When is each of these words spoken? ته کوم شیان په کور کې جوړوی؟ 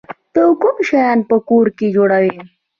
ته 0.33 0.41
کوم 0.61 0.77
شیان 0.89 1.19
په 1.29 1.35
کور 1.47 1.65
کې 1.77 1.87
جوړوی؟ 1.95 2.35